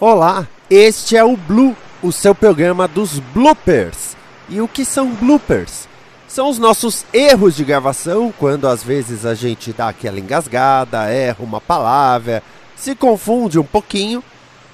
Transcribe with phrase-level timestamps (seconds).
[0.00, 4.16] Olá, este é o Blue, o seu programa dos bloopers.
[4.48, 5.88] E o que são bloopers?
[6.28, 11.38] São os nossos erros de gravação, quando às vezes a gente dá aquela engasgada, erra
[11.40, 12.44] uma palavra,
[12.76, 14.22] se confunde um pouquinho,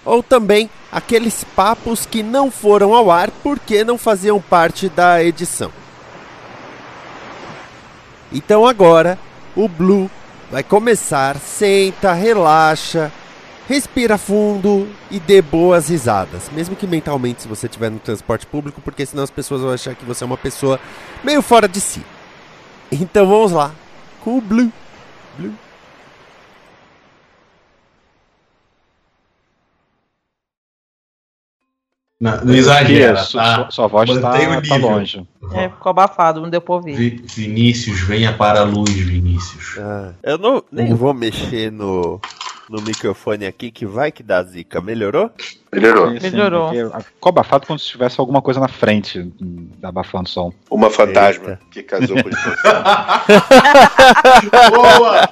[0.04, 5.72] ou também aqueles papos que não foram ao ar porque não faziam parte da edição.
[8.30, 9.18] Então agora,
[9.56, 10.10] o Blue
[10.50, 13.10] vai começar, senta, relaxa,
[13.68, 16.50] respira fundo e dê boas risadas.
[16.52, 19.94] Mesmo que mentalmente, se você estiver no transporte público, porque senão as pessoas vão achar
[19.94, 20.78] que você é uma pessoa
[21.22, 22.02] meio fora de si.
[22.92, 23.72] Então vamos lá,
[24.22, 24.70] com o Blue.
[25.38, 25.54] Blue.
[32.20, 33.70] Não, não exagera, Sua, tá?
[33.70, 34.78] sua- voz tá, o tá nível.
[34.80, 35.28] longe.
[35.52, 36.94] É, ficou abafado, não deu pra ouvir.
[36.96, 39.76] Vi- Vinícius, venha para a luz, Vinícius.
[39.78, 42.20] Ah, eu não, nem vou mexer no,
[42.68, 44.80] no microfone aqui que vai que dá zica.
[44.80, 45.30] Melhorou?
[45.72, 46.10] Melhorou.
[46.12, 46.70] Sim, sim, Melhorou.
[46.70, 49.30] Ficou abafado como se tivesse alguma coisa na frente
[49.82, 50.52] abafando o som.
[50.70, 51.60] Uma fantasma Eita.
[51.70, 52.34] que casou com dois.
[54.70, 55.28] Boa!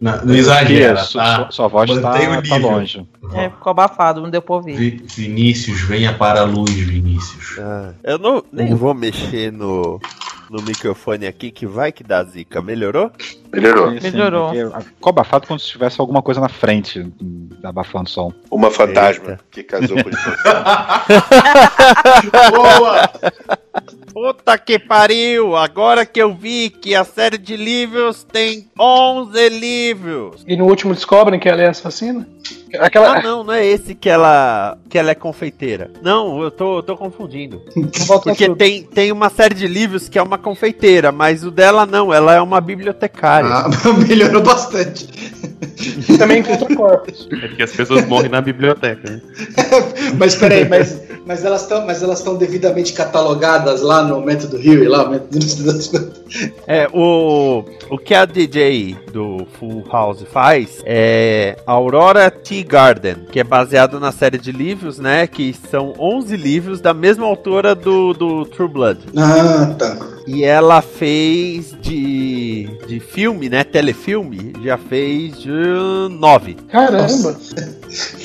[0.00, 1.36] Não, não exagera, Sua, tá?
[1.36, 2.58] sua- sua voz tá, o tá nível.
[2.70, 3.06] longe.
[3.32, 4.76] É, ficou abafado, não deu pra ouvir.
[4.76, 7.58] Vi- Vinícius, venha para a luz, Vinícius.
[7.58, 10.00] Ah, eu não, nem vou mexer no,
[10.50, 12.62] no microfone aqui que vai que dá zica.
[12.62, 13.10] Melhorou?
[13.52, 13.90] Melhorou.
[13.92, 14.50] Sim, sim, Melhorou.
[14.80, 17.12] Ficou abafado como se tivesse alguma coisa na frente
[17.62, 18.32] abafando o som.
[18.50, 19.40] Uma fantasma Eita.
[19.50, 20.16] que casou com dois.
[22.50, 23.10] Boa!
[24.12, 25.56] Puta que pariu!
[25.56, 30.44] Agora que eu vi que a série de livros tem 11 livros.
[30.46, 32.26] E no último descobrem que ela é assassina?
[32.78, 33.18] Aquela.
[33.18, 35.90] Ah, não, não é esse que ela que ela é confeiteira.
[36.02, 37.62] Não, eu tô, eu tô confundindo.
[38.06, 41.86] volta Porque tem, tem uma série de livros que é uma confeiteira, mas o dela
[41.86, 43.48] não, ela é uma bibliotecária.
[43.50, 43.68] Ah,
[44.08, 45.08] melhorou bastante.
[46.18, 47.28] também encontra corpos.
[47.32, 49.10] É porque as pessoas morrem na biblioteca.
[49.10, 49.20] Né?
[50.18, 54.88] mas peraí, mas, mas elas estão mas elas estão devidamente catalogadas lá no método Rio
[54.88, 55.38] lá, o método
[56.66, 63.38] É, o, o que a DJ do Full House faz é Aurora Tea Garden, que
[63.38, 65.26] é baseado na série de livros, né?
[65.26, 69.00] Que são 11 livros da mesma autora do, do True Blood.
[69.16, 69.96] Ah, tá.
[70.26, 73.62] E ela fez de, de filme, né?
[73.62, 75.50] Telefilme, já fez de
[76.10, 76.54] 9.
[76.68, 77.36] Caramba!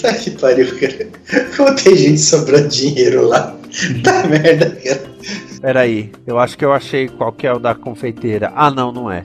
[0.01, 1.07] Tá que pariu, cara.
[1.55, 3.55] Como tem gente sobrando dinheiro lá?
[4.03, 5.03] Tá merda, cara.
[5.61, 8.51] Peraí, eu acho que eu achei qual que é o da confeiteira.
[8.55, 9.23] Ah, não, não é.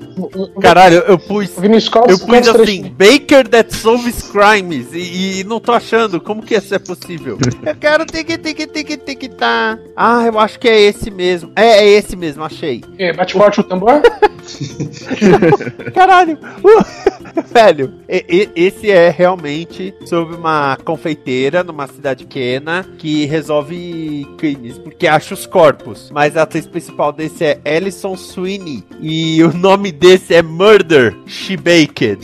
[0.61, 1.51] Caralho, eu pus.
[1.57, 2.95] Eu pus assim?
[2.97, 7.39] Baker that solves crimes e, e não tô achando como que isso é possível.
[7.65, 9.79] eu quero tique tique tique tique tá.
[9.97, 11.51] Ah, eu acho que é esse mesmo.
[11.57, 12.83] É, é esse mesmo, achei.
[12.99, 14.03] É, Bate forte o tambor?
[15.95, 16.39] Caralho.
[16.63, 17.17] Uh,
[17.53, 18.25] Velho, e-
[18.57, 25.35] e- esse é realmente sobre uma confeiteira numa cidade pequena que resolve crimes porque acha
[25.35, 25.96] os corpos.
[26.11, 31.57] Mas a atriz principal desse é Alison Sweeney e o nome desse é Murder She
[31.57, 32.19] Baked.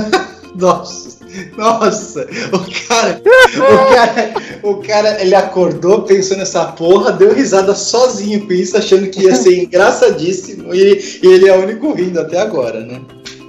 [0.56, 1.16] Nossa.
[1.56, 8.46] Nossa, o cara, o cara, o cara, ele acordou, pensou nessa porra, deu risada sozinho
[8.46, 12.40] com isso, achando que ia ser engraçadíssimo e, e ele é o único rindo até
[12.40, 13.02] agora, né?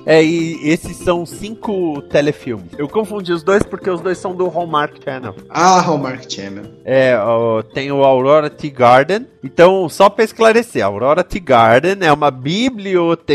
[0.08, 2.72] É, e esses são cinco telefilmes.
[2.78, 5.36] Eu confundi os dois porque os dois são do Hallmark Channel.
[5.50, 6.64] Ah, Hallmark Channel.
[6.86, 9.28] É, ó, tem o Aurora Tea Garden.
[9.44, 12.32] Então, só pra esclarecer, a Aurora Tea Garden é uma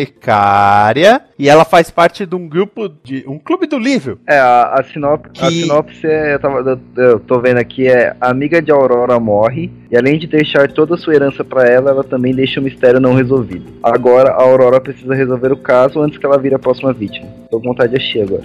[0.02, 4.18] bibliotecária e ela faz parte de um grupo de um clube do livro.
[4.26, 6.58] É, a, a, sinop, a Que- sinopse é, eu, tava-
[6.96, 10.70] eu- eu tô vendo aqui, é a amiga de Aurora morre, e além de deixar
[10.70, 13.72] toda a sua herança pra ela, ela também deixa um mistério não resolvido.
[13.82, 17.26] Agora a Aurora precisa resolver o caso antes que ela vire a próxima vítima.
[17.50, 18.44] Tô com vontade de assistir agora.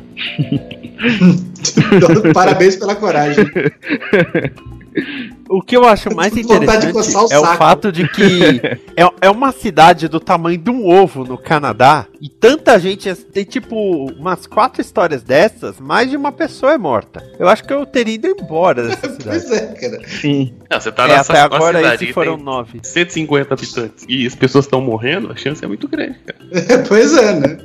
[2.33, 3.45] Parabéns pela coragem.
[5.49, 8.61] O que eu acho mais interessante o é o fato de que
[8.95, 13.13] é, é uma cidade do tamanho de um ovo no Canadá e tanta gente.
[13.15, 13.75] Tem tipo
[14.11, 17.23] umas quatro histórias dessas, mais de uma pessoa é morta.
[17.39, 19.23] Eu acho que eu teria ido embora dessa cidade.
[19.23, 20.07] Pois é, cara.
[20.07, 20.53] Sim.
[20.69, 22.79] Não, você tá É, nessa até agora cidade esse que foram nove.
[22.83, 26.37] 150 habitantes e as pessoas estão morrendo, a chance é muito grande, cara.
[26.87, 27.57] Pois é, né?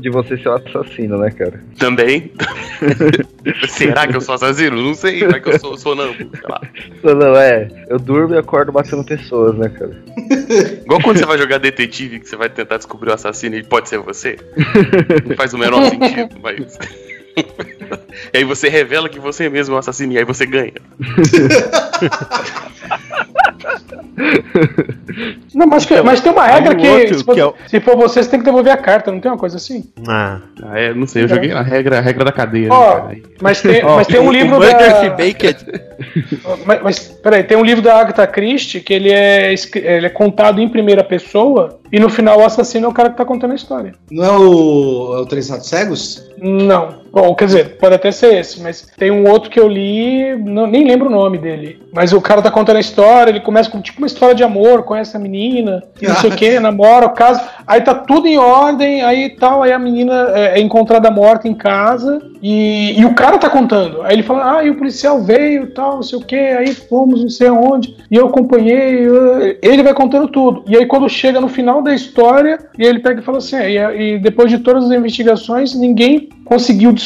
[0.00, 1.62] De você ser o assassino, né, cara?
[1.78, 2.30] Também.
[3.68, 4.76] Será que eu sou assassino?
[4.82, 6.60] Não sei, vai que eu sou sonâmbulo, sei lá.
[7.16, 7.68] Não, é.
[7.88, 9.96] Eu durmo e acordo batendo pessoas, né, cara?
[10.84, 13.88] Igual quando você vai jogar detetive, que você vai tentar descobrir o assassino e pode
[13.88, 14.36] ser você.
[15.26, 16.78] Não faz o menor sentido, mas.
[18.32, 20.72] e aí você revela que você mesmo é o assassino e aí você ganha.
[25.54, 27.80] Não, mas, que- mas tem uma regra que, outro se, for, que é o- se
[27.80, 29.84] for você, você tem que devolver a carta, não tem uma coisa assim?
[30.06, 30.40] Ah.
[30.62, 32.68] Ah, é, não sei, eu joguei a regra, a regra da cadeia.
[32.68, 33.04] Né?
[33.08, 35.10] Aí- mas tem, Ó, mas tem um o- livro da...
[35.10, 35.64] Baked.
[36.66, 40.60] Mas, mas, peraí, tem um livro da Agatha Christie que ele é, ele é contado
[40.60, 43.54] em primeira pessoa e no final o assassino é o cara que tá contando a
[43.56, 43.92] história.
[44.10, 46.26] Não é o, é o Três Ratos Cegos?
[46.38, 47.05] Não.
[47.18, 50.66] Bom, quer dizer, pode até ser esse, mas tem um outro que eu li, não-
[50.66, 51.80] nem lembro o nome dele.
[51.90, 54.82] Mas o cara tá contando a história, ele começa com tipo uma história de amor,
[54.82, 57.42] conhece a menina, não sei o que, namora, casa.
[57.66, 61.54] Aí tá tudo em ordem, aí tal, aí a menina é, é encontrada morta em
[61.54, 64.02] casa e, e o cara tá contando.
[64.02, 67.22] Aí ele fala, ah, e o policial veio tal, não sei o que, aí fomos
[67.22, 69.06] não sei aonde, e eu acompanhei.
[69.08, 70.64] eu- Ele vai contando tudo.
[70.68, 73.70] E aí quando chega no final da história, e ele pega e fala assim, "É,
[73.96, 77.05] e, e depois de todas as investigações, ninguém conseguiu descobrir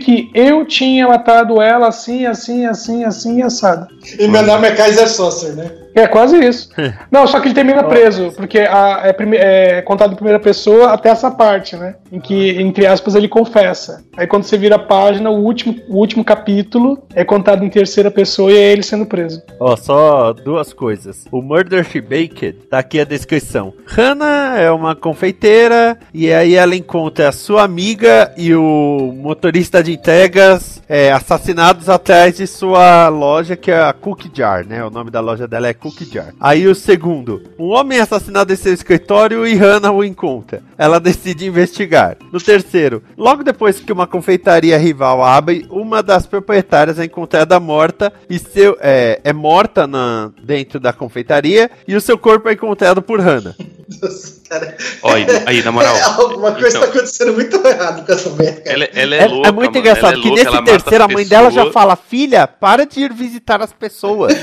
[0.00, 3.88] que eu tinha matado ela assim, assim, assim, assim, assado.
[4.18, 5.83] E meu nome é Kaiser Saucer, né?
[5.94, 6.70] É quase isso.
[7.10, 10.92] Não, só que ele termina preso, porque a- é, prime- é contado em primeira pessoa
[10.92, 11.94] até essa parte, né?
[12.10, 14.02] Em que, entre aspas, ele confessa.
[14.16, 18.10] Aí quando você vira a página, o último, o último capítulo é contado em terceira
[18.10, 19.42] pessoa e é ele sendo preso.
[19.60, 21.24] Ó, só duas coisas.
[21.30, 23.72] O Murder She Baked, tá aqui a descrição.
[23.86, 29.92] Hannah é uma confeiteira e aí ela encontra a sua amiga e o motorista de
[29.92, 34.84] entregas é, assassinados atrás de sua loja, que é a Cookie Jar, né?
[34.84, 36.32] O nome da loja dela é Cookie Jar.
[36.40, 40.62] Aí o segundo, um homem é assassinado em seu escritório e Hannah o encontra.
[40.78, 42.16] Ela decide investigar.
[42.32, 48.10] No terceiro, logo depois que uma confeitaria rival abre, uma das proprietárias é encontrada morta
[48.30, 53.02] e seu é, é morta na, dentro da confeitaria e o seu corpo é encontrado
[53.02, 53.54] por Hannah.
[54.02, 54.74] Nossa, cara.
[55.02, 55.94] Olha, aí, na moral.
[56.18, 56.80] Alguma coisa então.
[56.80, 58.60] tá acontecendo muito errado com essa merda.
[58.62, 58.74] cara.
[58.76, 59.48] Ela, ela é, É, louca.
[59.48, 61.94] é muito mano, engraçado ela é que louca, nesse terceiro a mãe dela já fala:
[61.94, 64.32] Filha, para de ir visitar as pessoas.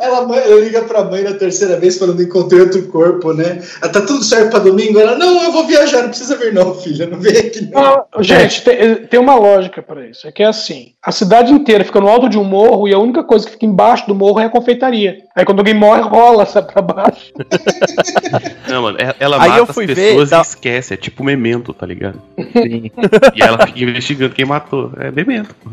[0.00, 3.62] ela, ela liga pra mãe na terceira vez falando encontrei outro corpo, né?
[3.80, 4.98] Ah, tá tudo certo pra domingo?
[4.98, 8.04] Ela, não, eu vou viajar, não precisa vir não, filha, não vem aqui não.
[8.20, 10.26] Gente, tem, tem uma lógica pra isso.
[10.26, 12.98] É que é assim: a cidade inteira fica no alto de um morro e a
[12.98, 15.23] única coisa que fica embaixo do morro é a confeitaria.
[15.36, 17.32] Aí quando alguém morre, rola, sabe, pra baixo.
[18.68, 20.94] Não, mano, ela- ela Aí mata eu fui as ver, pessoas dá- e esquece.
[20.94, 22.20] É tipo memento, tá ligado?
[22.52, 22.90] Sim.
[23.34, 24.92] E ela fica investigando quem matou.
[24.96, 25.54] É memento.
[25.56, 25.70] pô.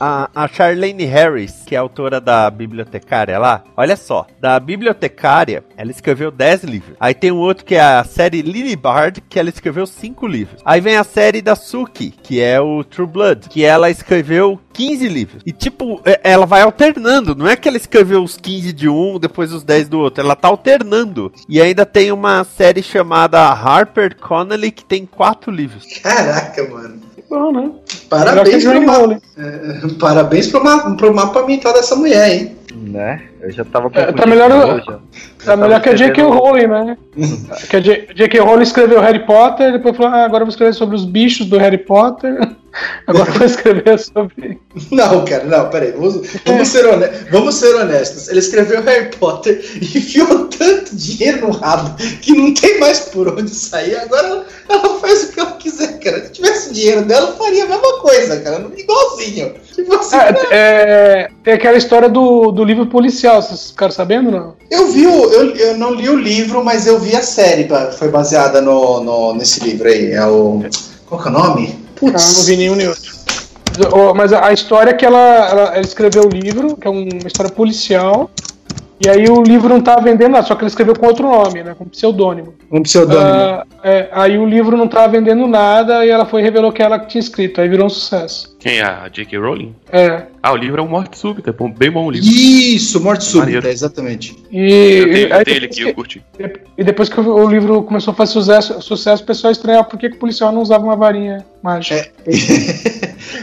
[0.00, 5.90] A, a Charlene Harris, que é autora da bibliotecária lá, olha só, da bibliotecária, ela
[5.90, 6.96] escreveu 10 livros.
[7.00, 10.60] Aí tem um outro que é a série Lily Bard, que ela escreveu 5 livros.
[10.64, 15.08] Aí vem a série da Suki, que é o True Blood, que ela escreveu 15
[15.08, 15.42] livros.
[15.46, 19.18] E tipo, é- ela vai alternando, não é que ela escreveu os 15 de um,
[19.18, 21.32] depois os 10 do outro, ela tá alternando.
[21.48, 25.84] E ainda tem uma série chamada Harper Connelly, que tem 4 livros.
[26.02, 27.00] Caraca, mano.
[27.28, 27.70] Bom, né?
[28.08, 32.56] Parabéns pro, que ma é, parabéns pro, ma pro mapa mental dessa mulher, hein?
[32.72, 33.22] Né?
[33.40, 34.84] Eu já tava É, tá melhor hoje.
[34.86, 34.98] Já
[35.44, 36.22] Tá melhor que a J.K.
[36.22, 36.96] Rowling, né?
[37.68, 38.40] que a J- J.K.
[38.40, 41.58] Rowling escreveu Harry Potter, depois falou, ah, agora eu vou escrever sobre os bichos do
[41.58, 42.38] Harry Potter.
[43.06, 44.58] Agora vou escrever sobre.
[44.92, 45.92] Não, cara, não, peraí.
[45.92, 48.28] Vamos, vamos, ser hone- vamos ser honestos.
[48.28, 53.28] Ele escreveu Harry Potter e enfiou tanto dinheiro no rabo que não tem mais por
[53.28, 53.96] onde sair.
[53.96, 56.24] Agora ela, faz o que ela quiser, cara.
[56.26, 58.66] Se tivesse dinheiro dela, eu faria a mesma coisa, cara.
[58.76, 59.54] Igualzinho.
[59.74, 64.54] Tipo assim, É, é, tem aquela história do, do livro policial, vocês ficaram sabendo não?
[64.70, 65.24] eu vi o.
[65.32, 67.66] Eu, eu não li o livro, mas eu vi a série
[67.98, 70.12] foi baseada no, no- nesse livro aí.
[70.12, 70.62] É o.
[71.06, 71.85] Qual que é o nome?
[72.02, 73.14] Ah, não vi nenhum nem outro.
[74.14, 77.26] Mas, a história é que ela, ela, ela escreveu o livro, que é um- uma
[77.26, 78.30] história policial,
[79.04, 81.62] e aí o livro não tá vendendo nada, só que ela escreveu com outro nome,
[81.62, 81.74] né?
[81.76, 82.54] Com pseudônimo.
[82.72, 83.20] Um pseudônimo.
[83.30, 86.82] Ah, é, aí o livro não tava vendendo nada e ela foi e revelou que
[86.82, 88.56] ela que tinha escrito, aí virou um sucesso.
[88.58, 89.38] Quem é a J.K.
[89.38, 89.74] Rowling?
[89.92, 90.22] É.
[90.42, 91.50] Ah, o livro é o Morte Súbita.
[91.50, 92.26] É bem bom o livro.
[92.28, 93.68] Isso, Morte Súbita, Maneiro.
[93.68, 94.36] exatamente.
[94.50, 94.58] E,
[94.98, 96.22] Eu tenho dele depois aqui, que- eu curti.
[96.78, 100.08] E depois que o livro começou a fazer sucesso, sucesso o pessoal estranhava por que,
[100.10, 102.08] que o policial não usava uma varinha mágica.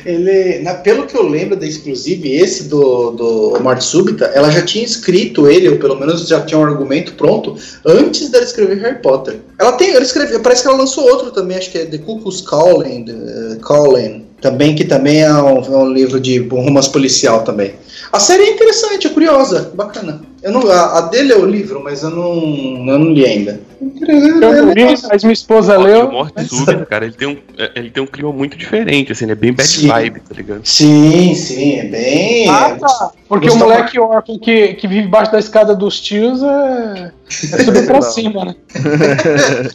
[0.05, 4.61] Ele, na- pelo que eu lembro da exclusive, esse do, do Morte Súbita, ela já
[4.61, 7.55] tinha escrito ele, ou pelo menos já tinha um argumento pronto,
[7.85, 9.37] antes dela escrever Harry Potter.
[9.59, 12.41] Ela tem, ela escreveu, parece que ela lançou outro também, acho que é The Cuckoo's
[12.41, 17.75] Calling, eh, Calling também, que também é um, é um livro de romance policial também.
[18.11, 20.21] A série é interessante, é curiosa, bacana.
[20.43, 23.61] Eu não, a, a dele é o livro, mas eu não, eu não li ainda.
[23.81, 26.11] Eu não li, mas minha esposa O leu.
[26.11, 29.31] Morte Súbita, cara, ele tem, um, é, ele tem um clima muito diferente, assim, ele
[29.31, 29.87] é bem bad Sim.
[29.87, 30.61] vibe, tá ligado?
[30.65, 32.49] Sim, sim, é bem.
[32.49, 33.11] Ah, tá.
[33.29, 37.11] Porque Gustavo- o moleque órfão que, que vive embaixo da escada dos tios é,
[37.53, 38.55] é subir pra cima, né?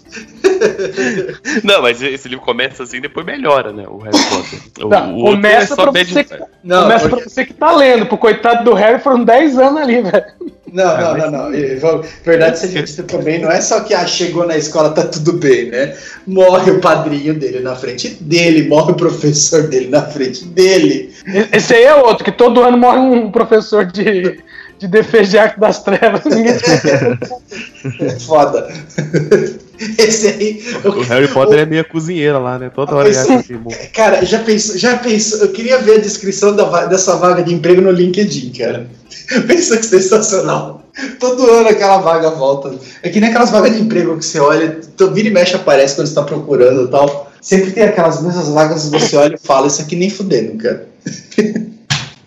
[1.65, 3.85] Não, mas esse livro começa assim e depois melhora, né?
[3.89, 4.59] O Harry Potter.
[4.85, 6.45] O, Não, o outro começa é pra você vibe.
[6.65, 8.07] Não, Começa porque- pra você que tá lendo.
[8.07, 10.25] Pro coitado do Harry foram 10 anos ali, velho.
[10.73, 11.79] Não, não, não, não.
[11.81, 15.35] Vamos- Verdade seja dita também, não é só que ah, chegou na escola, tá tudo
[15.35, 15.95] bem, né?
[16.27, 21.13] Morre o padrinho dele na frente dele, morre o professor dele na frente dele.
[21.53, 24.39] Esse aí é outro, que todo ano morre um professor de,
[24.79, 26.23] de defesa de arte das trevas.
[26.27, 26.53] Ninguém
[28.01, 28.69] É foda.
[29.99, 30.63] Esse aí.
[30.85, 32.71] O Harry Potter é meia cozinheira lá, né?
[32.75, 33.11] Toda hora
[33.63, 33.77] morre.
[33.93, 35.41] Cara, já pensou, já pensou?
[35.41, 38.87] Eu queria ver a descrição da dessa vaga de emprego no LinkedIn, cara.
[39.47, 40.83] Pensa que sensacional.
[41.21, 42.75] Todo ano aquela vaga volta.
[43.03, 45.95] É que nem aquelas vagas de emprego que você olha, tu vira e mexe aparece
[45.95, 47.33] quando você tá procurando e tal.
[47.41, 50.89] Sempre tem aquelas mesmas vagas que você olha e fala, isso aqui nem fudendo, cara.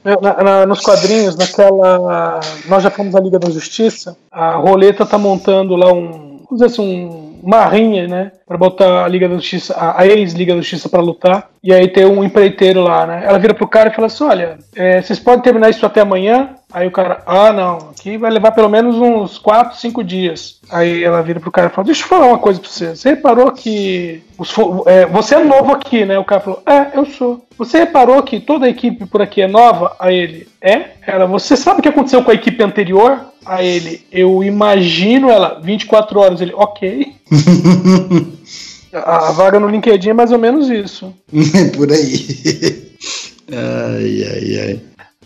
[0.04, 2.40] Na- na- nos quadrinhos, naquela.
[2.68, 6.32] Nós já fomos à Liga da Justiça, a Roleta tá montando lá um.
[6.50, 8.32] Vamos dizer assim, um, uma rinha, né?
[8.46, 11.50] Pra botar a Liga da Justiça, a ex-Liga da Justiça pra lutar.
[11.64, 13.24] E aí tem um empreiteiro lá, né?
[13.24, 16.56] Ela vira pro cara e fala assim: olha, é, vocês podem terminar isso até amanhã?
[16.74, 20.60] Aí o cara, ah, não, aqui vai levar pelo menos uns 4, 5 dias.
[20.72, 22.96] Aí ela vira pro cara e fala: Deixa eu falar uma coisa pra você.
[22.96, 24.24] Você reparou que.
[24.40, 24.52] os
[24.88, 26.18] é, você é novo aqui, né?
[26.18, 27.46] O cara falou: É, eu sou.
[27.58, 29.96] Você reparou que toda a equipe por aqui é nova?
[30.00, 30.92] A ele: É?
[31.06, 33.20] Ela: Você sabe o que aconteceu com a equipe anterior?
[33.46, 36.42] A ele: Eu imagino ela 24 horas.
[36.42, 37.14] Ele: Ok.
[38.94, 41.14] A vaga no LinkedIn é mais ou menos isso.
[41.76, 42.92] Por aí.
[43.52, 44.82] ai, ai, ai.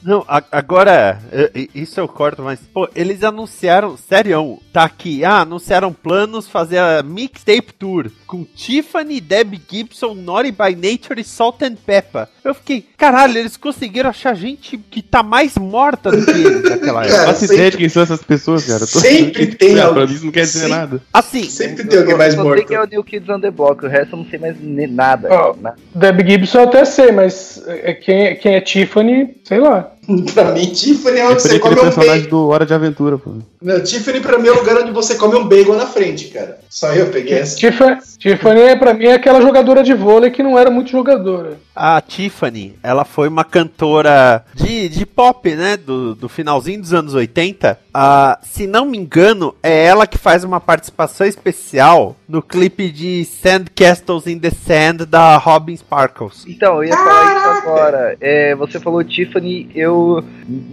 [0.05, 5.25] Não, a- agora, eh, eh, isso eu corto, mas, pô, eles anunciaram, sério, tá aqui,
[5.25, 11.23] ah, anunciaram planos fazer a Mixtape Tour com Tiffany, Debbie Gibson, Naughty by Nature e
[11.23, 12.27] Salt and Pepper.
[12.43, 17.03] Eu fiquei, caralho, eles conseguiram achar gente que tá mais morta do que eles naquela
[17.03, 17.25] Eu época.
[17.25, 18.79] faço ideia de quem são essas pessoas, cara.
[18.81, 21.01] Tô- Sempre tem É, alguém- Pra mim isso não quer dizer Sempre- nada.
[21.11, 22.57] Assim, Sempre tem alguém Eu mais só morto.
[22.57, 24.55] sei que é o New Kids on the Block, o resto eu não sei mais
[24.61, 25.29] nada.
[25.31, 29.93] Ó, Na- Debbie Gibson eu até sei, mas é, quem, quem é Tiffany, sei lá.
[30.33, 32.29] pra mim, Tiffany é É onde você aquele come um personagem bacon.
[32.29, 33.31] do Hora de Aventura, pô.
[33.61, 36.59] Não, Tiffany pra mim é o lugar onde você come um bacon na frente, cara.
[36.69, 37.55] Só eu peguei essa.
[37.57, 41.57] Tiffany, Tiffany pra mim é aquela jogadora de vôlei que não era muito jogadora.
[41.75, 45.75] A Tiffany, ela foi uma cantora de, de pop, né?
[45.77, 47.77] Do, do finalzinho dos anos 80.
[47.93, 53.25] Ah, se não me engano, é ela que faz uma participação especial no clipe de
[53.25, 56.45] Sand Castles in the Sand da Robin Sparkles.
[56.47, 58.17] Então, eu ia falar isso agora.
[58.21, 59.94] É, você falou Tiffany, eu.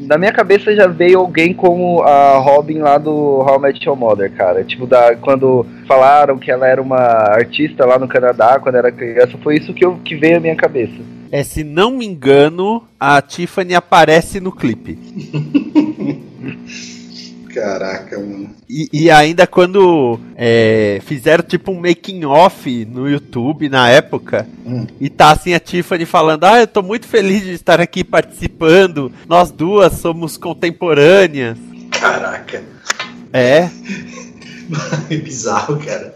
[0.07, 3.97] Na minha cabeça já veio alguém como a Robin lá do How I Met Your
[3.97, 4.63] Mother, cara.
[4.65, 9.39] Tipo, da, quando falaram que ela era uma artista lá no Canadá quando era criança,
[9.43, 11.01] foi isso que, eu, que veio à minha cabeça.
[11.31, 14.99] É, se não me engano, a Tiffany aparece no clipe.
[17.53, 18.51] Caraca, mano.
[18.69, 24.87] E, e ainda quando é, fizeram tipo um making off no YouTube na época, Hum.
[25.01, 29.13] e tá assim a Tiffany falando: Ah, eu tô muito feliz de estar aqui participando,
[29.29, 31.59] nós duas somos contemporâneas.
[31.91, 32.63] Caraca.
[33.33, 33.69] É,
[35.11, 36.15] É bizarro, cara.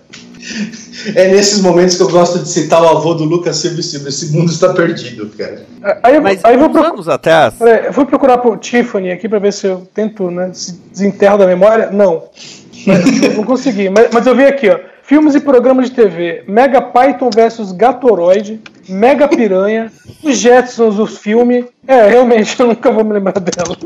[1.14, 4.08] É nesses momentos que eu gosto de citar o avô do Lucas Silva e Silva.
[4.08, 5.66] Esse mundo está perdido, cara.
[6.02, 6.92] Aí eu, mas aí vou uns procurar.
[6.92, 7.54] anos atrás.
[7.54, 10.50] Peraí, eu vou procurar por Tiffany aqui pra ver se eu tento, né?
[10.52, 11.90] Se desenterro da memória.
[11.90, 12.24] Não.
[13.36, 13.88] Não consegui.
[13.88, 14.78] Mas, mas eu vi aqui, ó.
[15.02, 16.44] Filmes e programas de TV.
[16.48, 18.60] Mega Python versus Gatoroid.
[18.88, 19.92] Mega Piranha.
[20.22, 21.66] Os Jetsons, o filme.
[21.86, 23.76] É, realmente, eu nunca vou me lembrar dela.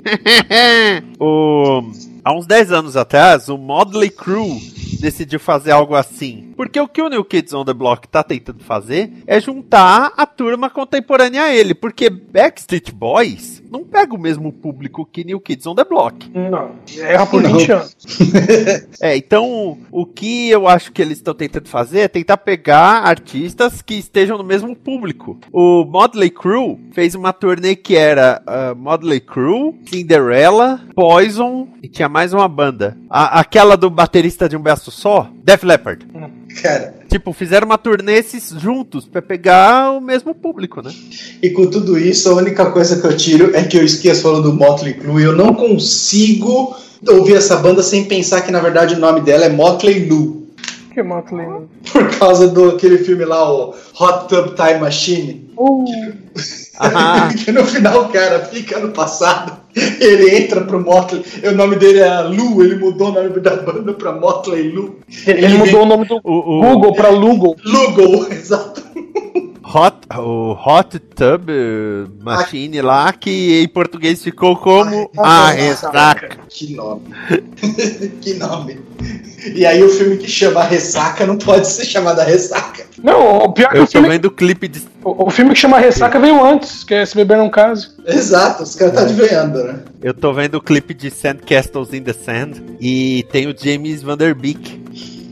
[1.18, 1.82] o,
[2.24, 4.60] há uns 10 anos atrás, o Modley Crew
[4.98, 6.52] decidiu fazer algo assim.
[6.56, 10.26] Porque o que o New Kids on the Block tá tentando fazer é juntar a
[10.26, 11.74] turma contemporânea a ele.
[11.74, 16.30] Porque Backstreet Boys não pega o mesmo público que New Kids on the Block.
[16.34, 16.72] Não.
[16.98, 17.52] Erra por Não.
[17.58, 17.96] 20 anos.
[19.00, 23.80] É, então o que eu acho que eles estão tentando fazer é tentar pegar artistas
[23.82, 25.38] que estejam no mesmo público.
[25.52, 32.08] O Modley Crew fez uma turnê que era ah, Modley Crew, Cinderella, Poison e tinha
[32.08, 32.96] mais uma banda.
[33.08, 36.06] A- aquela do baterista de um braço só, Def Leppard.
[36.62, 40.92] Cara, Tipo, fizeram uma turnê esses juntos pra pegar o mesmo público, né?
[41.42, 44.50] e com tudo isso, a única coisa que eu tiro é que eu esqueço falando
[44.50, 46.74] do Motley Crue e eu não consigo
[47.06, 50.48] ouvir essa banda sem pensar que na verdade o nome dela é Motley Lue.
[50.94, 51.46] Que Motley.
[51.92, 55.50] Por causa do aquele filme lá, o Hot Tub Time Machine.
[56.82, 61.54] Ah, que no final o cara fica no passado, ele entra pro Motley, e o
[61.54, 64.98] nome dele é Lu, ele mudou o nome da banda pra Motley Lu.
[65.26, 67.54] Ele, ele mudou o nome do o, o Google pra Lugo.
[67.62, 68.80] Lugo, exato.
[69.62, 71.48] Hot, o Hot Tub
[72.22, 76.38] Machine lá, que em português ficou como a ressaca.
[76.48, 77.02] Que nome.
[78.20, 78.80] que nome.
[79.54, 82.84] E aí o filme que chama Ressaca não pode ser chamado a Ressaca.
[83.02, 84.82] Não, o pior é que Eu o tô filme, vendo o clipe de.
[85.02, 87.88] o, o filme que chama Ressaca veio antes, que é Se Beber Não Case.
[88.06, 89.78] Exato, os caras tá adivinhando, né?
[90.02, 94.16] Eu tô vendo o clipe de Sandcastles in the Sand e tem o James Van
[94.16, 94.80] Der Beek.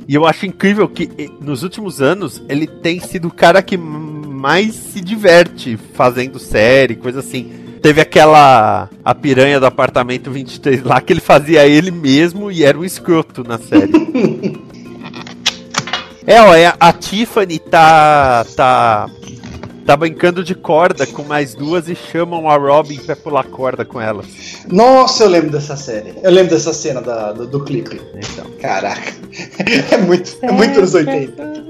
[0.09, 3.77] E eu acho incrível que eh, nos últimos anos ele tem sido o cara que
[3.77, 7.68] mais se diverte fazendo série, coisa assim.
[7.83, 8.89] Teve aquela.
[9.05, 13.43] A piranha do apartamento 23 lá que ele fazia ele mesmo e era um escroto
[13.45, 13.93] na série.
[16.27, 18.45] é, ó, é, a Tiffany tá.
[18.57, 19.09] tá.
[19.87, 24.01] tá brincando de corda com mais duas e chamam a Robin pra pular corda com
[24.01, 24.27] elas.
[24.71, 26.15] Nossa, eu lembro dessa série.
[26.23, 28.01] Eu lembro dessa cena da- do, do clipe.
[28.15, 28.47] Então.
[28.61, 29.13] Caraca.
[29.91, 31.69] É muito, é muito anos 80.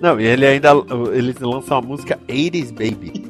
[0.00, 0.70] Não, e ele ainda.
[1.12, 3.29] Eles lançam a música 80s Baby.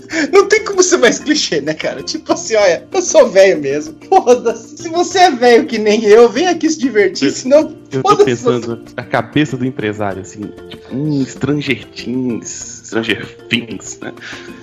[0.31, 2.03] Não tem como ser mais clichê, né, cara?
[2.03, 3.95] Tipo assim, olha, eu sou velho mesmo.
[4.07, 4.77] Foda-se.
[4.77, 7.75] Se você é velho que nem eu, vem aqui se divertir, senão.
[7.91, 14.13] Eu tô pensando a cabeça do empresário, assim, tipo, um Stranger Things, Stranger Things, né?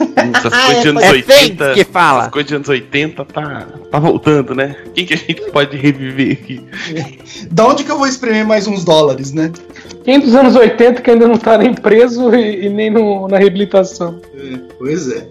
[0.00, 1.64] Hum, Essas Ah, coisas de é, anos é 80.
[1.64, 2.20] Things que fala.
[2.20, 4.76] Essas coisas de anos 80 tá, tá voltando, né?
[4.94, 6.60] Quem que a gente pode reviver aqui?
[7.50, 9.52] Da onde que eu vou espremer mais uns dólares, né?
[10.04, 13.36] Quem dos anos 80 que ainda não tá nem preso e, e nem no- na
[13.38, 14.20] reabilitação?
[14.78, 15.26] Pois é.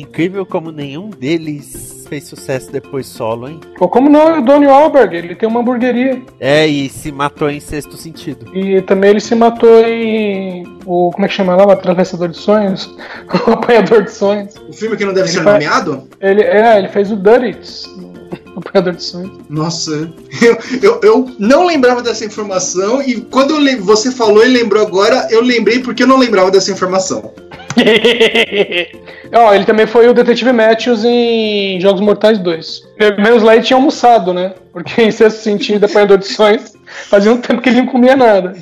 [0.00, 3.60] Incrível como nenhum deles fez sucesso depois solo, hein?
[3.78, 4.38] Pô, como não?
[4.38, 6.22] O Donnie Wahlberg, ele tem uma hamburgueria.
[6.38, 8.46] É, e se matou em sexto sentido.
[8.56, 10.64] E também ele se matou em.
[10.84, 11.66] O, como é que chama lá?
[11.66, 12.86] O Atravessador de Sonhos?
[13.46, 14.54] o Apanhador de Sonhos.
[14.68, 16.08] O filme que não deve Ele ser faz- nomeado?
[16.20, 18.15] Ele, é, ele fez o o
[18.66, 19.32] Apanhador de Sonhos.
[19.48, 20.10] Nossa,
[20.42, 25.28] eu, eu, eu não lembrava dessa informação e quando eu você falou e lembrou agora,
[25.30, 27.32] eu lembrei porque eu não lembrava dessa informação.
[29.32, 32.82] Ó, ele também foi o Detetive Matthews em Jogos Mortais 2.
[32.96, 34.54] Pelo menos lá ele tinha almoçado, né?
[34.72, 36.72] Porque em sexto sentido, apanhador de sonhos,
[37.10, 38.54] fazia um tempo que ele não comia nada.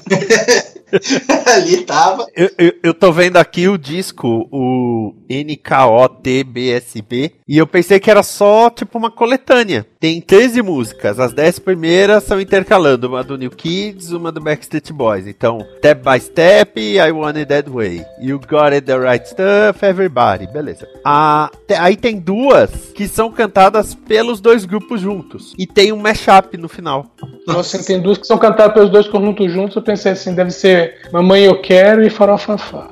[1.46, 2.26] Ali tava.
[2.34, 8.22] Eu, eu, eu tô vendo aqui o disco, o NKOTBSB, e eu pensei que era
[8.22, 9.86] só tipo uma coletânea.
[10.00, 14.90] Tem 13 músicas, as 10 primeiras são intercalando, uma do New Kids, uma do Backstreet
[14.92, 15.26] Boys.
[15.26, 19.84] Então, Step by Step, I Want It That Way, You Got It The Right Stuff,
[19.84, 20.86] Everybody, beleza.
[21.04, 25.96] Ah, te- aí tem duas que são cantadas pelos dois grupos juntos, e tem um
[25.96, 27.06] mashup no final.
[27.46, 29.76] Nossa, tem duas que são cantadas pelos dois conjuntos juntos.
[29.76, 32.88] Eu pensei assim: deve ser Mamãe Eu Quero e Farofafá.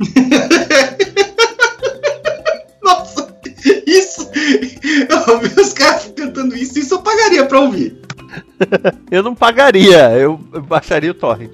[2.82, 3.34] Nossa,
[3.86, 4.28] isso.
[5.08, 8.03] Eu ouvi os caras cantando isso, isso eu pagaria pra ouvir.
[9.10, 11.52] Eu não pagaria, eu, baixaria o torrent.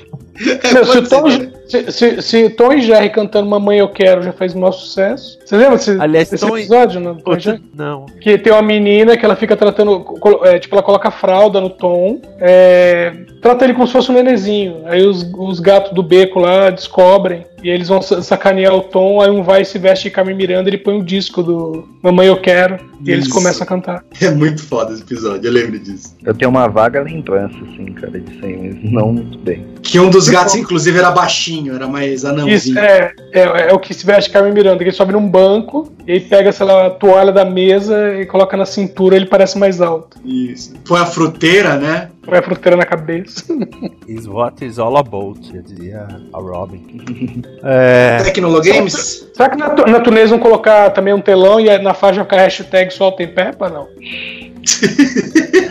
[0.73, 1.31] Meu, se, pode o Tom,
[1.69, 5.39] se, se- se Tom e Jerry cantando Mamãe Eu Quero já fez o maior sucesso.
[5.45, 7.03] Você lembra desse, Aliás, desse Tom e- episódio?
[7.03, 7.63] Tom e Outro- Jerry?
[7.75, 8.07] Não.
[8.23, 10.03] Que tem uma menina que ela fica tratando.
[10.45, 14.83] é, tipo, ela coloca fralda no Tom, é, trata ele como se fosse um nenezinho.
[14.87, 17.45] Aí os, os gatos do beco lá descobrem.
[17.63, 19.21] E eles vão sa- sacanear o Tom.
[19.21, 22.29] Aí um vai e se veste de Carmen Miranda ele põe o disco do Mamãe
[22.29, 22.79] Eu Quero.
[23.05, 23.35] E eles Isso.
[23.35, 24.05] começam a cantar.
[24.23, 26.15] É muito foda esse episódio, eu lembro disso.
[26.25, 29.67] Eu tenho uma vaga lembrança, assim, cara, disso aí, mas não muito bem.
[29.83, 32.79] Que um dos gatos, inclusive, era baixinho, era mais Isso, anãozinho.
[32.79, 35.91] é, é, é o que se veste de Carmen Miranda, que ele sobe num banco
[36.07, 39.59] e aí pega, sei lá, a toalha da mesa e coloca na cintura ele parece
[39.59, 40.19] mais alto.
[40.25, 40.75] Isso.
[40.87, 42.11] Põe a fruteira, né?
[42.23, 43.45] Põe a fruteira na cabeça.
[44.07, 47.43] Is what is all about, eu dizia a Robin.
[47.63, 49.29] é, Tecnologames?
[49.33, 52.39] Será que na, na turnê eles vão colocar também um telão e na faixa ficar
[52.39, 53.69] hashtag solta em Peppa?
[53.69, 53.87] Não.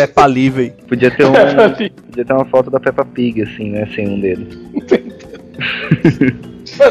[0.00, 0.74] Peppa Livre.
[0.88, 1.32] Podia ter um.
[2.10, 3.86] Podia ter uma foto da Peppa Pig, assim, né?
[3.94, 4.46] Sem um dedo.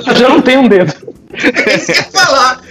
[0.07, 0.93] Eu já não tenho um dedo.
[1.33, 2.61] Isso que eu ia falar.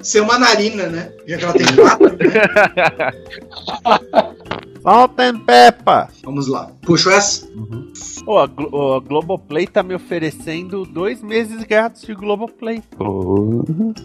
[0.00, 1.10] Ser uma narina, né?
[1.26, 2.16] Já que ela tem quatro, né?
[4.84, 6.08] And Peppa.
[6.24, 6.70] Vamos lá.
[6.82, 7.46] Puxo essa?
[8.26, 12.82] Ô, a, Glo o Globoplay tá me oferecendo dois meses grátis de Globoplay.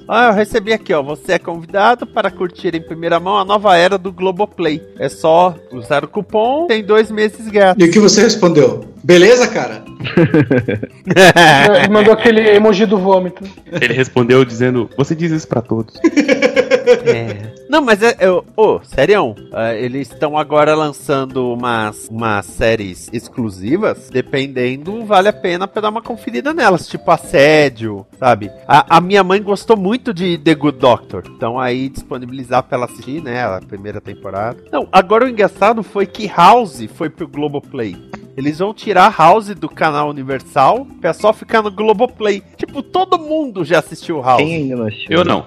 [0.07, 1.01] Ah, eu recebi aqui, ó.
[1.01, 4.81] Você é convidado para curtir em primeira mão a nova era do Globoplay.
[4.99, 7.83] É só usar o cupom, tem dois meses grátis.
[7.83, 8.85] E o que você respondeu?
[9.03, 9.83] Beleza, cara?
[11.79, 13.43] Ele mandou aquele emoji do vômito.
[13.71, 15.95] Ele respondeu dizendo: Você diz isso pra todos.
[16.88, 17.54] É.
[17.69, 18.15] Não, mas é.
[18.56, 19.36] Ô, serião.
[19.54, 24.10] é, eles estão agora lançando umas, umas séries exclusivas.
[24.10, 26.88] Dependendo, vale a pena pra dar uma conferida nelas.
[26.88, 28.52] Tipo Assédio, sabe?
[28.67, 31.23] A, a minha mãe gostou muito de The Good Doctor.
[31.36, 33.43] Então aí disponibilizar pra ela assistir, né?
[33.43, 34.63] A primeira temporada.
[34.71, 37.95] Não, agora o engraçado foi que House foi pro Globoplay.
[38.38, 42.43] Eles vão tirar House do canal Universal pra só ficar no Globoplay.
[42.56, 44.38] Tipo, todo mundo já assistiu House.
[44.43, 45.17] Quem ainda não assistiu?
[45.17, 45.43] Eu não.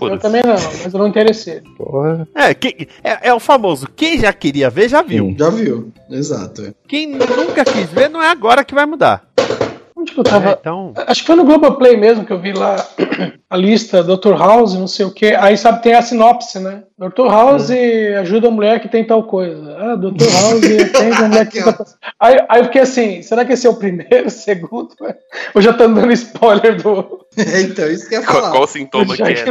[0.00, 1.60] Eu também não, mas eu não interessei.
[1.76, 2.28] Porra.
[2.32, 3.88] É, que- é, é o famoso.
[3.96, 5.34] Quem já queria ver, já viu.
[5.36, 5.92] Já viu.
[6.08, 6.72] Exato.
[6.86, 9.24] Quem nunca quis ver, não é agora que vai mudar.
[10.14, 10.50] Onde que eu tava?
[10.50, 10.92] É, então.
[11.06, 12.76] Acho que foi no Globoplay mesmo que eu vi lá
[13.50, 14.34] a lista Dr.
[14.38, 15.34] House, não sei o que.
[15.34, 16.84] Aí sabe, tem a sinopse, né?
[16.96, 17.26] Dr.
[17.28, 17.70] House
[18.20, 19.76] ajuda a mulher que tem tal coisa.
[19.78, 20.24] Ah, Dr.
[20.24, 20.60] House
[20.92, 21.96] tem a mulher que tem tal coisa.
[22.20, 24.90] Aí, aí eu fiquei assim, será que esse é o primeiro, segundo?
[25.54, 27.23] Ou já tá dando spoiler do,
[27.64, 28.50] então, isso que eu ia Qual, falar.
[28.50, 29.44] qual o do sintoma que é?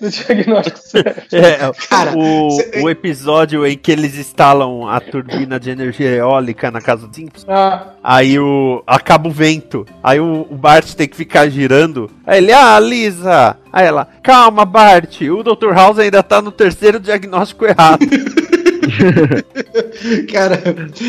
[0.00, 1.34] Do diagnóstico certo.
[1.34, 1.58] É,
[1.88, 6.80] Cara, o, cê- o episódio em que eles instalam a turbina de energia eólica na
[6.80, 7.46] casa dos Simpsons.
[7.48, 8.82] Ah, Aí o.
[8.86, 9.86] acaba o vento.
[10.02, 12.10] Aí o, o Bart tem que ficar girando.
[12.26, 13.56] Aí ele, ah, Lisa!
[13.72, 15.72] Aí ela, calma, Bart, o Dr.
[15.74, 18.00] House ainda tá no terceiro diagnóstico errado.
[20.32, 20.62] Cara,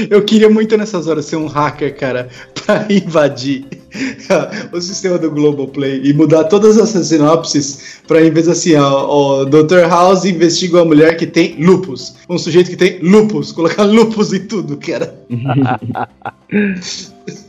[0.09, 2.27] eu queria muito nessas horas ser um hacker, cara,
[2.65, 3.65] pra invadir
[4.71, 9.45] o sistema do Globoplay e mudar todas essas sinopses pra em vez assim, ó, o
[9.45, 9.87] Dr.
[9.89, 14.45] House investiga uma mulher que tem lupus, um sujeito que tem lupus, colocar lupus em
[14.45, 15.15] tudo, cara.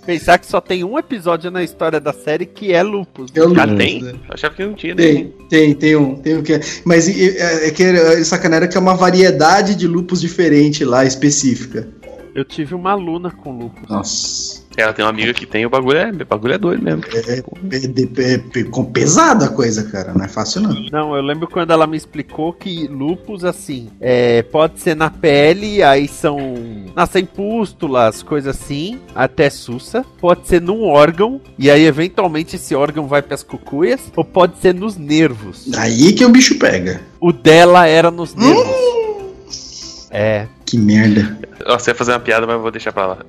[0.04, 3.30] Pensar que só tem um episódio na história da série que é lupus.
[3.34, 4.02] É o Ah, lupus, tem?
[4.02, 4.14] né?
[4.28, 5.02] Achava que não tinha, né?
[5.02, 6.60] Tem, tem, tem um, tem um que é.
[6.84, 11.88] Mas é, é que é sacanera que é uma variedade de lupus diferente lá, específica.
[12.34, 13.88] Eu tive uma aluna com lupus.
[13.88, 14.57] Nossa.
[14.78, 17.02] Ela tem uma amiga que tem, o bagulho é, o bagulho é doido mesmo.
[17.12, 20.14] É, é, é, é, com pesada a coisa, cara.
[20.14, 20.72] Não é fácil, não.
[20.92, 25.82] Não, eu lembro quando ela me explicou que lupus, assim, é, pode ser na pele,
[25.82, 26.38] aí são.
[26.94, 30.04] Nascem pústulas, coisas assim, até sussa.
[30.20, 34.12] Pode ser num órgão, e aí eventualmente esse órgão vai pras cucuias.
[34.14, 35.72] Ou pode ser nos nervos.
[35.76, 37.00] Aí que o bicho pega.
[37.20, 40.06] O dela era nos nervos.
[40.12, 40.46] É.
[40.64, 41.36] Que merda.
[41.66, 43.18] Nossa, eu ia fazer uma piada, mas eu vou deixar pra lá.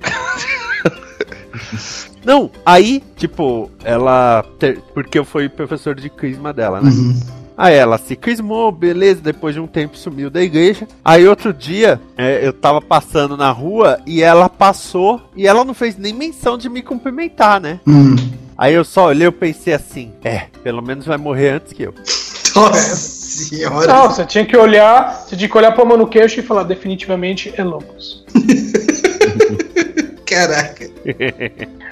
[2.24, 4.44] Não, aí, tipo, ela.
[4.58, 6.90] ter- Porque eu fui professor de crisma dela, né?
[6.90, 7.18] Uhum.
[7.56, 10.88] Aí ela se crismou, beleza, depois de um tempo sumiu da igreja.
[11.04, 15.74] Aí outro dia, é, eu tava passando na rua e ela passou e ela não
[15.74, 17.78] fez nem menção de me cumprimentar, né?
[17.86, 18.16] Hum.
[18.56, 21.94] Aí eu só olhei e pensei assim, é, pelo menos vai morrer antes que eu.
[22.56, 23.86] Nossa senhora.
[23.86, 26.62] não, você tinha que olhar, você tinha que olhar pra mão no queixo e falar,
[26.64, 28.24] definitivamente é lupus.
[30.26, 30.89] Caraca.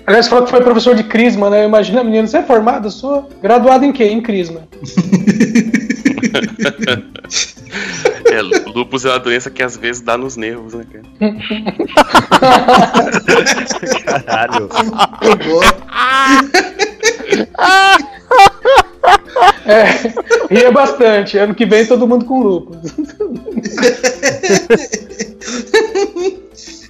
[0.07, 1.65] Aliás, você falou que foi professor de Crisma, né?
[1.65, 2.87] Imagina, menino, você é formado?
[2.87, 4.05] Eu sou graduado em quê?
[4.05, 4.63] Em Crisma.
[8.31, 11.05] É, lupus é uma doença que às vezes dá nos nervos, né, cara?
[14.25, 14.69] Caralho.
[19.65, 21.39] É, ria bastante.
[21.39, 22.79] Ano que vem todo mundo com lupus.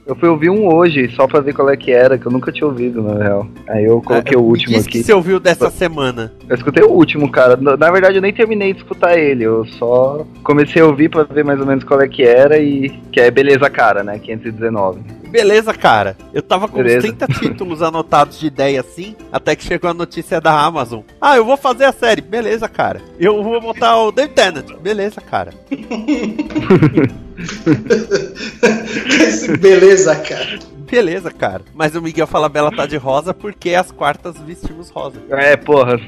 [0.09, 2.51] Eu fui ouvir um hoje, só pra ver qual é que era, que eu nunca
[2.51, 3.47] tinha ouvido, na real.
[3.69, 5.01] Aí eu coloquei o último Diz aqui.
[5.01, 6.33] que você ouviu dessa semana.
[6.49, 7.59] Eu escutei o último, cara.
[7.59, 9.45] Na na verdade, eu nem terminei de escutar ele.
[9.45, 12.89] Eu só comecei a ouvir pra ver mais ou menos qual é que era e.
[13.13, 14.19] Que é Beleza Cara, né?
[14.19, 15.01] 519.
[15.29, 16.17] Beleza, cara.
[16.33, 17.01] Eu tava com uns Beleza.
[17.03, 21.03] 30 títulos anotados de ideia assim, até que chegou a notícia da Amazon.
[21.21, 22.21] Ah, eu vou fazer a série.
[22.21, 23.01] Beleza, cara.
[23.19, 24.73] Eu vou botar o David Tennant.
[24.81, 25.53] Beleza, cara.
[29.61, 30.59] Beleza, cara.
[30.91, 31.63] Beleza, cara.
[31.75, 35.19] Mas o Miguel Falabella tá de rosa porque as quartas vestimos rosa.
[35.31, 36.01] É, porra.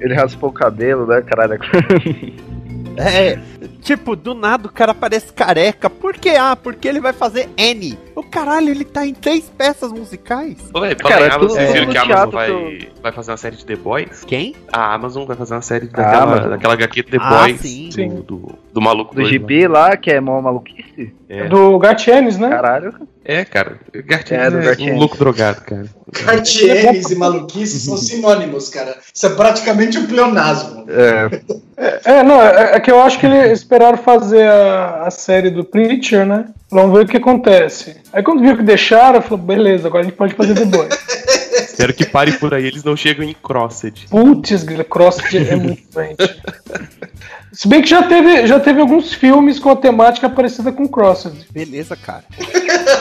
[0.00, 1.58] Ele raspou o cabelo, né, caralho?
[2.96, 3.38] É,
[3.84, 5.88] tipo, do nada o cara parece careca.
[5.88, 6.30] Por quê?
[6.30, 7.96] Ah, porque ele vai fazer N.
[8.16, 10.56] O caralho, ele tá em três peças musicais.
[10.72, 13.56] Ô, velho, Cara, é Amazon, vocês viram que a Amazon vai, vai fazer uma série
[13.56, 14.24] de The Boys?
[14.26, 14.54] Quem?
[14.72, 16.50] A Amazon vai fazer uma série daquela, Amazon.
[16.50, 17.88] daquela HQ The Ah, Boys sim.
[18.08, 21.12] do, do, do maluco Do doido gibi lá, que é mó maluquice.
[21.28, 21.48] É.
[21.48, 22.48] Do Gartienes, né?
[22.48, 22.92] Caralho.
[22.92, 23.00] lá.
[23.24, 23.80] É, cara.
[24.06, 24.94] Gartienes É, é, Gartienes.
[24.94, 25.86] um louco drogado, cara.
[26.12, 28.96] Cartienes e maluquice são sinônimos, cara.
[29.12, 30.84] Isso é praticamente um pleonasmo.
[30.88, 31.40] É.
[31.76, 35.64] É, não, é, é que eu acho que eles esperaram fazer a, a série do
[35.64, 36.46] Preacher, né?
[36.70, 37.96] Vamos ver o que acontece.
[38.12, 40.88] Aí quando viu que deixaram, falou, beleza, agora a gente pode fazer The Boy.
[41.74, 44.06] Espero que pare por aí, eles não chegam em Crossed.
[44.08, 46.40] Putz, CrossFit é muito doente.
[47.52, 51.46] Se bem que já teve, já teve alguns filmes com a temática parecida com CrossFit.
[51.52, 52.24] Beleza, cara.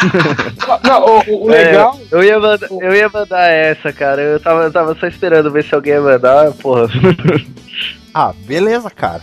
[0.84, 1.98] Não, o, o É, legal.
[2.10, 4.20] eu, ia mandar, eu ia mandar essa, cara.
[4.22, 6.88] Eu tava, eu tava só esperando ver se alguém ia mandar, porra.
[8.12, 9.22] Ah, beleza, cara.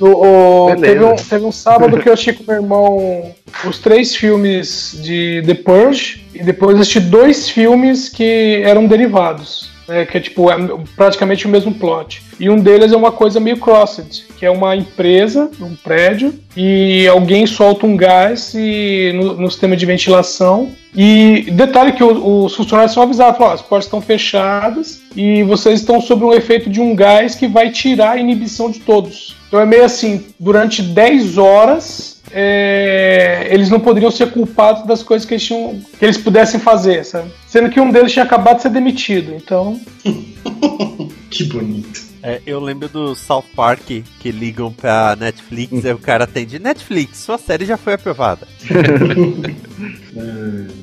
[0.00, 0.82] O, o- Beleza.
[0.94, 3.32] teve, um, teve um sábado que eu assisti com meu irmão
[3.64, 9.69] os três filmes de The Purge e depois assisti dois filmes que eram derivados.
[9.90, 10.56] Né, que é tipo é
[10.96, 12.22] praticamente o mesmo plot.
[12.38, 17.08] E um deles é uma coisa meio crossed, que é uma empresa, um prédio, e
[17.08, 20.70] alguém solta um gás e, no, no sistema de ventilação.
[20.94, 26.00] E detalhe que os funcionários são avisados, falam, as portas estão fechadas e vocês estão
[26.00, 29.36] sob o efeito de um gás que vai tirar a inibição de todos.
[29.48, 35.26] Então é meio assim, durante 10 horas é, eles não poderiam ser culpados das coisas
[35.26, 37.30] que eles, tinham, que eles pudessem fazer, sabe?
[37.46, 39.80] Sendo que um deles tinha acabado de ser demitido, então.
[41.30, 42.09] Que bonito.
[42.22, 43.88] É, eu lembro do South Park
[44.20, 48.46] que ligam pra Netflix e o cara atende Netflix, sua série já foi aprovada.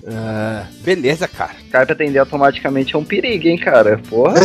[0.08, 1.56] Ah, beleza, cara.
[1.72, 4.02] Cara, pra atender automaticamente é um perigo, hein, cara.
[4.10, 4.36] Porra.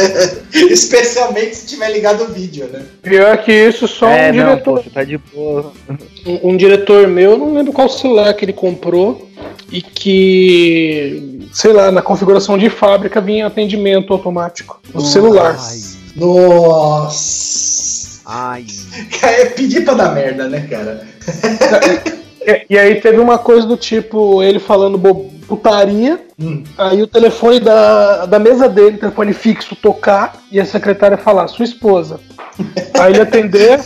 [0.52, 2.82] Especialmente se tiver ligado o vídeo, né?
[3.02, 4.74] Pior que isso, só é, um não, diretor.
[4.76, 5.72] pô, você tá de boa.
[6.26, 9.30] um, um diretor meu, não lembro qual celular que ele comprou,
[9.70, 15.56] e que, sei lá, na configuração de fábrica vinha atendimento automático no celular.
[16.16, 17.54] Nossa.
[18.26, 18.64] Ai.
[19.22, 21.06] É pedir pra dar merda, né, cara?
[22.46, 24.98] E, e aí teve uma coisa do tipo, ele falando
[25.46, 26.20] putaria,
[26.78, 31.64] aí o telefone da, da mesa dele, telefone fixo, tocar, e a secretária falar, sua
[31.64, 32.18] esposa.
[32.98, 33.80] Aí ele atender,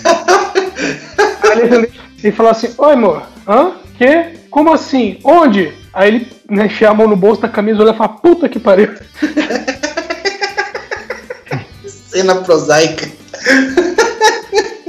[1.43, 3.73] aí ele atender e falar assim, oi amor, hã?
[3.97, 4.39] Que?
[4.51, 5.19] Como assim?
[5.25, 5.73] Onde?
[5.93, 8.61] Aí ele né, enfiar a mão no bolso da camisa, olhar e falar, puta que
[8.61, 8.95] pariu.
[12.19, 13.09] Cena prosaica.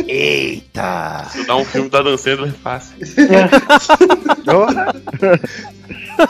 [0.08, 1.28] Eita!
[1.28, 2.96] Estudar um filme da Dan Sandler é fácil.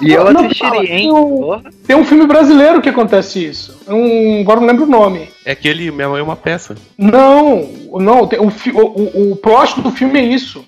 [0.02, 0.88] E eu Não, assistiria, fala, hein?
[0.88, 3.76] Tem um, tem um filme brasileiro que acontece isso.
[3.88, 5.30] Um, agora não lembro o nome.
[5.44, 6.76] É aquele Minha Mãe é uma Peça.
[6.96, 10.64] Não, não, tem- o, o, o, o plot do filme é isso.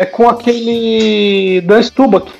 [0.00, 2.32] É com aquele Dan Stubach.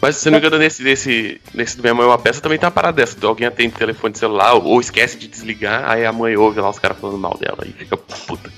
[0.00, 2.56] Mas se não me engano, nesse, nesse, nesse do Minha Mãe é uma Peça também
[2.56, 3.16] tem uma parada dessa.
[3.26, 6.78] Alguém atende telefone celular ou, ou esquece de desligar, aí a mãe ouve lá os
[6.78, 8.48] caras falando mal dela e fica puta.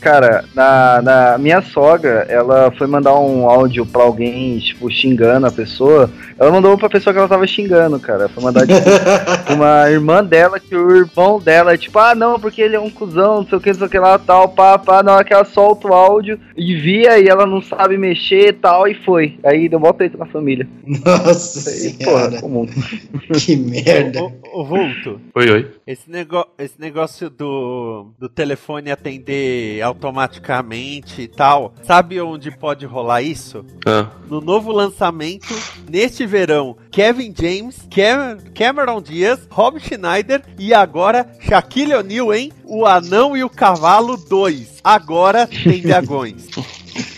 [0.00, 5.50] Cara, na, na minha sogra, ela foi mandar um áudio pra alguém, tipo, xingando a
[5.50, 6.08] pessoa.
[6.38, 8.28] Ela mandou pra pessoa que ela tava xingando, cara.
[8.28, 12.38] Foi mandar, tipo, pra uma irmã dela, que o irmão dela é tipo, ah, não,
[12.38, 14.48] porque ele é um cuzão, não sei o que, não sei o que lá, tal,
[14.50, 15.02] pá, pá.
[15.02, 18.86] Na hora que ela solta o áudio, envia e ela não sabe mexer e tal,
[18.86, 19.38] e foi.
[19.44, 20.66] Aí deu mó treta na família.
[20.86, 22.28] Nossa Aí, senhora.
[22.30, 22.66] porra, comum.
[23.44, 24.22] Que merda.
[24.22, 25.70] Ô, ô, Vulto, Oi, oi.
[25.86, 33.22] esse, nego esse negócio do, do telefone atender automaticamente e tal, sabe onde pode rolar
[33.22, 33.64] isso?
[33.86, 34.06] Ah.
[34.28, 35.54] No novo lançamento,
[35.88, 42.52] neste verão, Kevin James, Cam Cameron Diaz, Rob Schneider e agora Shaquille O'Neal, hein?
[42.64, 44.80] O Anão e o Cavalo 2.
[44.84, 46.46] Agora tem dragões.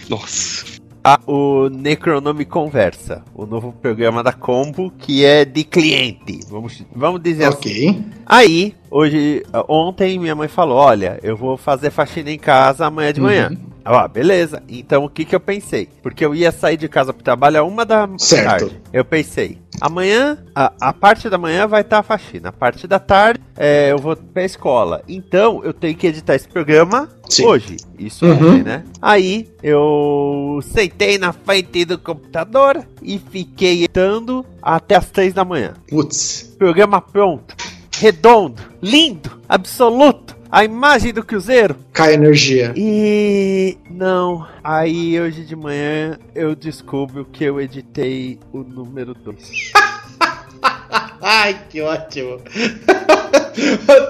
[0.09, 0.69] Nossa.
[1.03, 6.41] Ah, o Necronome Conversa, o novo programa da Combo, que é de cliente.
[6.51, 7.89] Vamos, vamos dizer assim.
[7.91, 8.05] Ok.
[8.27, 13.21] Aí, hoje, ontem minha mãe falou: Olha, eu vou fazer faxina em casa amanhã de
[13.21, 13.51] manhã.
[13.83, 14.63] Ah, beleza.
[14.69, 15.89] Então o que que eu pensei?
[16.03, 18.45] Porque eu ia sair de casa pro trabalho a uma da Certo.
[18.69, 18.81] tarde.
[18.93, 22.51] Eu pensei, amanhã, a, a parte da manhã vai estar a faxina.
[22.51, 25.03] A parte da tarde, é, eu vou pra escola.
[25.09, 27.47] Então eu tenho que editar esse programa Sim.
[27.47, 27.77] hoje.
[27.99, 28.33] Isso Uhum.
[28.55, 28.85] ontem, né?
[29.01, 35.75] Aí eu sentei na frente do computador e fiquei editando até as três da manhã.
[35.88, 36.55] Putz.
[36.59, 37.55] Programa pronto,
[37.99, 40.37] redondo, lindo, absoluto.
[40.51, 41.77] A imagem do Cruzeiro.
[41.93, 42.73] Cai energia.
[42.77, 44.45] E não.
[44.65, 49.73] Aí hoje de manhã eu descubro que eu editei o número 2.
[51.23, 52.39] Ai, que ótimo.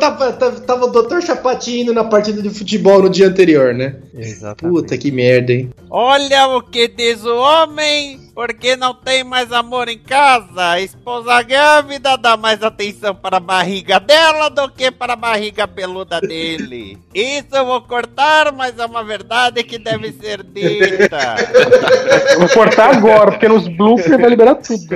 [0.01, 1.21] tava, tava, tava o Dr.
[1.21, 3.97] Chapatinho indo na partida de futebol no dia anterior, né?
[4.15, 4.75] Exatamente.
[4.75, 5.71] Puta que merda, hein?
[5.91, 10.71] Olha o que diz o homem, porque não tem mais amor em casa.
[10.71, 15.69] A esposa grávida dá mais atenção para a barriga dela do que para a barriga
[15.69, 16.99] peluda dele.
[17.15, 21.37] Isso eu vou cortar, mas é uma verdade que deve ser dita.
[22.31, 24.87] Eu vou cortar agora, porque nos bloopers vai liberar tudo.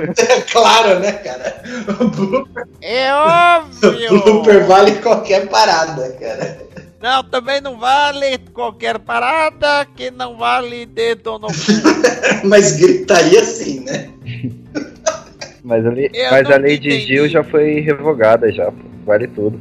[0.51, 1.61] claro, né, cara?
[1.99, 3.17] O blooper, É o
[3.59, 4.23] óbvio.
[4.23, 6.65] blooper vale qualquer parada, cara.
[7.01, 11.53] Não, também não vale qualquer parada que não vale dedo no cu.
[12.47, 14.09] Mas gritaria sim, né?
[15.63, 16.99] Mas a lei, mas a lei de.
[16.99, 18.71] Gil já foi revogada já.
[19.03, 19.59] Vale tudo.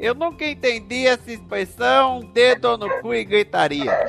[0.00, 4.06] Eu nunca entendi essa expressão dedo no cu e gritaria.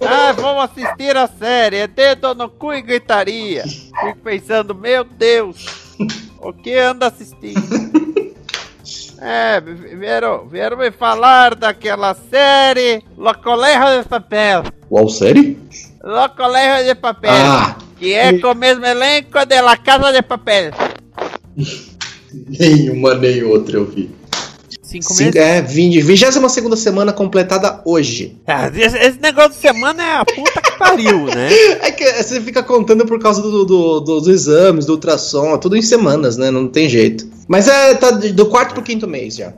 [0.00, 3.62] Ah, vamos assistir a série, é dedo no cu e gritaria.
[3.64, 5.94] Fico pensando, meu Deus,
[6.38, 8.11] o que anda assistindo?
[9.24, 14.64] É, vieram, vieram me falar daquela série Lo Colegio de Papel.
[14.88, 15.56] Qual série?
[16.02, 17.30] Lo Colegio de Papel.
[17.30, 17.78] Ah.
[18.00, 20.72] Que é com o mesmo elenco de La Casa de Papel.
[22.58, 24.10] Nenhuma nem outra eu vi.
[24.92, 28.36] Cinco Cinco, é, 20, 22 semana completada hoje.
[28.46, 31.52] Ah, esse, negócio de semana é a puta que pariu, né?
[31.80, 35.58] É que você fica contando por causa do, do- do- dos exames, do ultrassom, é
[35.58, 36.50] tudo em semanas, né?
[36.50, 37.26] Não tem jeito.
[37.48, 39.52] Mas é tá do quarto pro quinto mês já.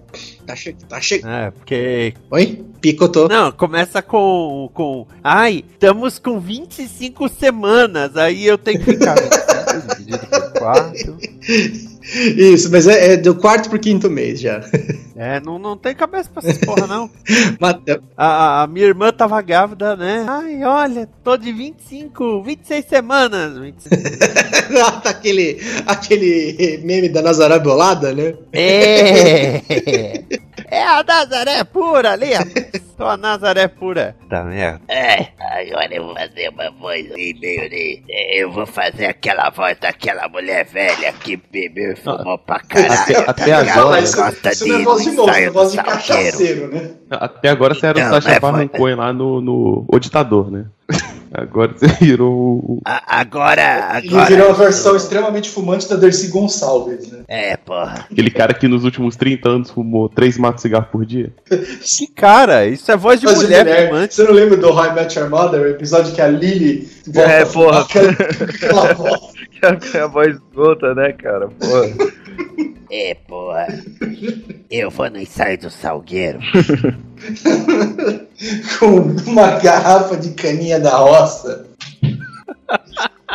[0.47, 0.87] Tá chegando.
[0.87, 1.23] Tá che...
[1.25, 2.15] É, porque.
[2.31, 2.63] Oi?
[2.81, 3.29] Picotou.
[3.29, 4.71] Não, começa com.
[4.73, 5.07] com.
[5.23, 8.17] Ai, estamos com 25 semanas.
[8.17, 11.17] Aí eu tenho que ficar 25 dividido por 4.
[12.37, 14.61] Isso, mas é, é do quarto pro quinto mês já.
[15.17, 17.09] É, não, não tem cabeça pra essas porra, não.
[18.17, 20.27] A, a- minha irmã tava grávida, né?
[20.29, 23.57] Ai, olha, tô de 25, 26 semanas.
[23.59, 23.95] 25.
[24.85, 28.35] Ah, tá aquele, aquele meme da Nazaré bolada, né?
[28.53, 29.63] É!
[30.71, 32.31] É a Nazaré pura ali.
[32.97, 34.17] Só a Nazaré pura.
[34.31, 34.81] Tá merda.
[34.89, 38.03] É, agora eu vou fazer uma voz aí meio de.
[38.33, 43.25] Eu vou fazer aquela voz daquela mulher velha que bebeu e fumou pra caralho.
[43.29, 46.91] Até- agora- gosta isso de não é voz de é voz de cachaceiro, né?
[47.11, 48.69] Até agora você era o Sacha é Baron.
[48.69, 50.65] Cohen lá no, no O Ditador, né?
[51.37, 52.81] Agora você virou o.
[52.85, 54.27] A- Agora, Ele agora.
[54.27, 57.25] virou a versão extremamente fumante da Dercy Gonçalves, né?
[57.27, 58.07] É, porra.
[58.11, 61.33] Aquele cara que nos últimos 30 anos fumou 3 matos de cigarro por dia.
[61.49, 63.89] Que cara, isso é voz de de mulher, mulher.
[63.89, 64.15] fumante.
[64.15, 67.31] Você não lembra do How I Met Your Mother, o episódio que a Lily volta
[67.31, 67.81] É, a porra.
[67.83, 68.11] aquela,
[68.49, 69.21] aquela voz?
[69.95, 71.49] É a voz gota, né, cara?
[71.49, 72.15] Porra.
[72.97, 73.67] É, porra.
[74.71, 76.39] Eu vou no ensaio do salgueiro.
[78.79, 81.67] com uma garrafa de caninha da roça.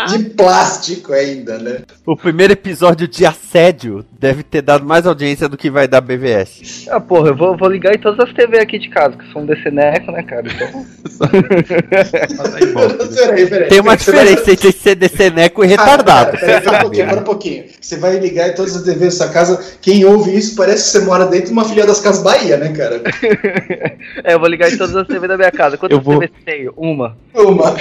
[0.07, 1.79] De plástico ainda, né?
[2.05, 6.87] O primeiro episódio de assédio deve ter dado mais audiência do que vai dar BVS.
[6.89, 9.45] Ah, porra, eu vou, vou ligar em todas as TV aqui de casa, que são
[9.45, 10.45] desse neco, né, cara?
[10.47, 10.85] Então.
[13.15, 13.69] Peraí, peraí.
[13.69, 16.31] Tem uma diferença entre ser deceneco e retardado.
[16.35, 17.63] Ah, peraí, pera um pouquinho, pera um pouquinho.
[17.79, 19.63] Você vai ligar em todas as TVs da sua casa.
[19.81, 22.71] Quem ouve isso parece que você mora dentro de uma filial das Casas Bahia, né,
[22.73, 23.01] cara?
[24.23, 25.77] É, eu vou ligar em todas as TV da minha casa.
[25.77, 26.69] Quantas Eu vou- TV você tem?
[26.75, 27.17] Uma.
[27.33, 27.75] Uma.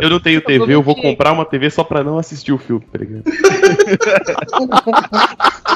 [0.00, 2.84] Eu não tenho TV, eu vou comprar uma TV só pra não assistir o filme,
[2.90, 3.24] tá ligado?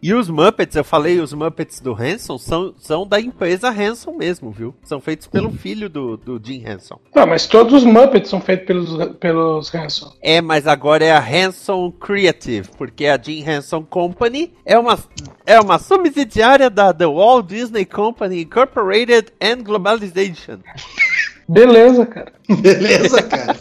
[0.00, 4.50] E os Muppets, eu falei, os Muppets do Hanson são, são da empresa Hanson mesmo,
[4.50, 4.74] viu?
[4.84, 6.98] São feitos pelo filho do, do Jim Henson.
[7.14, 10.12] Não, mas todos os Muppets são feitos pelos, pelos Hanson.
[10.22, 14.98] É, mas agora é a Hanson Creative, porque a Jim Henson Company é uma,
[15.44, 20.58] é uma subsidiária da The Walt Disney Company Incorporated and Globalization.
[21.48, 22.32] Beleza, cara.
[22.60, 23.56] Beleza, cara.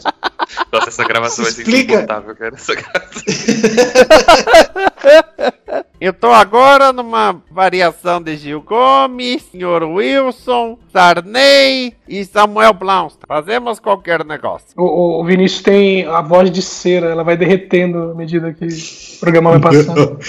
[0.72, 2.56] Nossa, essa gravação vai ser insuportável, cara.
[2.56, 3.24] Essa gravação.
[6.00, 9.84] Eu tô agora numa variação de Gil Gomes, Sr.
[9.84, 13.14] Wilson, Sarney e Samuel Blount.
[13.28, 14.68] Fazemos qualquer negócio.
[14.78, 18.66] O, o- o Vinícius tem a voz de cera, ela vai derretendo à medida que
[18.66, 20.18] o programa vai passando.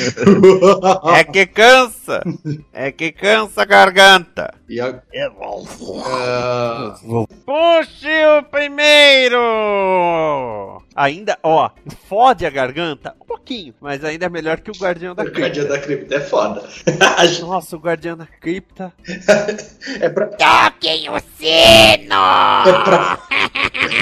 [1.14, 2.22] É que cansa.
[2.72, 4.52] É que cansa a garganta.
[4.68, 5.00] E a-
[5.38, 5.66] vou.
[6.04, 6.94] ah,
[7.46, 9.38] Puxe o primeiro!
[10.94, 11.70] Ainda, ó,
[12.08, 15.66] fode a garganta um pouquinho, mas ainda é melhor que o Guardião da o Guardião
[15.66, 15.68] Cripta.
[15.68, 16.62] da Cripta é foda.
[17.40, 18.92] Nossa, o Guardião da Cripta.
[20.00, 22.14] É pra, Toquem o sino!
[22.66, 23.18] é pra,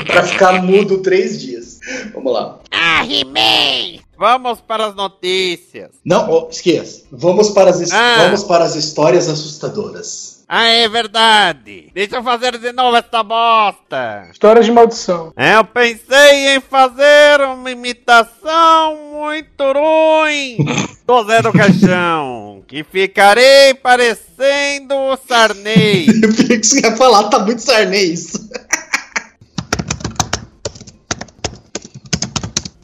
[0.06, 1.78] pra ficar mudo três dias.
[2.14, 2.58] Vamos lá.
[2.70, 4.05] Ah, He-Man!
[4.18, 5.90] Vamos para as notícias.
[6.04, 7.02] Não, ó, esqueça.
[7.12, 8.16] Vamos para, as Ah.
[8.24, 10.36] vamos para as histórias assustadoras.
[10.48, 11.90] Ah, é verdade.
[11.92, 14.28] Deixa eu fazer de novo essa bosta.
[14.32, 15.32] Histórias de maldição.
[15.36, 20.56] É, Eu pensei em fazer uma imitação muito ruim
[21.04, 26.06] do Zé do Caixão, que ficarei parecendo o Sarney.
[26.22, 28.48] Eu pensei que você ia falar, tá muito sarney isso.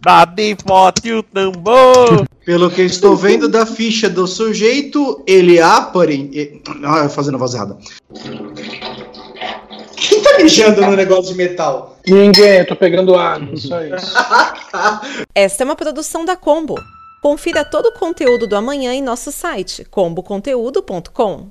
[0.05, 2.27] Dá de forte o tambor.
[2.45, 6.61] Pelo que eu estou vendo da ficha do sujeito, ele aparem...
[6.85, 7.79] Ah, fazendo a voz errada.
[9.97, 11.97] Quem tá mijando no negócio de metal?
[12.05, 14.13] Ninguém, eu tô pegando água, só isso.
[15.33, 16.75] Esta é uma produção da Combo.
[17.23, 21.51] Confira todo o conteúdo do amanhã em nosso site comboconteúdo.com.